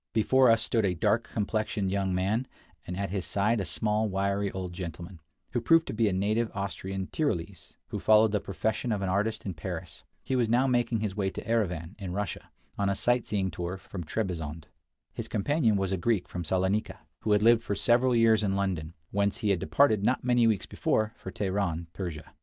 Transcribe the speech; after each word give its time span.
Before 0.13 0.49
us 0.49 0.63
stood 0.63 0.83
a 0.83 0.95
dark 0.95 1.29
complexioned 1.31 1.91
young 1.91 2.07
48 2.07 2.07
Across 2.07 2.17
Asia 2.17 2.31
on 2.31 2.33
a 2.33 2.41
Bicycle 2.41 2.63
man, 2.63 2.87
and 2.87 2.97
at 3.03 3.11
his 3.13 3.23
side 3.27 3.59
a 3.61 3.65
small 3.65 4.09
wiry 4.09 4.51
old 4.51 4.73
gentleman, 4.73 5.19
who 5.51 5.61
proved 5.61 5.85
to 5.85 5.93
be 5.93 6.07
a 6.07 6.11
native 6.11 6.49
Austrian 6.55 7.05
Tyrolese, 7.05 7.75
who 7.89 7.99
followed 7.99 8.31
the 8.31 8.39
profession 8.39 8.91
of 8.91 9.03
an 9.03 9.09
artist 9.09 9.45
in 9.45 9.53
Paris. 9.53 10.03
He 10.23 10.35
was 10.35 10.49
now 10.49 10.65
making 10.65 11.01
his 11.01 11.15
way 11.15 11.29
to 11.29 11.43
Erivan, 11.47 11.93
in 11.99 12.13
Russia, 12.13 12.49
on 12.79 12.89
a 12.89 12.95
sight 12.95 13.27
seeing 13.27 13.51
tour 13.51 13.77
from 13.77 14.03
Trebizond. 14.03 14.65
His 15.13 15.27
companion 15.27 15.75
was 15.75 15.91
a 15.91 15.97
Greek 15.97 16.27
from 16.27 16.43
Salonica, 16.43 17.01
who 17.19 17.33
had 17.33 17.43
lived 17.43 17.61
for 17.61 17.75
several 17.75 18.15
years 18.15 18.41
in 18.41 18.55
London, 18.55 18.95
whence 19.11 19.37
he 19.37 19.51
had 19.51 19.59
departed 19.59 20.03
not 20.03 20.23
many 20.23 20.47
weeks 20.47 20.65
before, 20.65 21.13
for 21.15 21.29
Teheran, 21.29 21.85
Persia. 21.93 22.33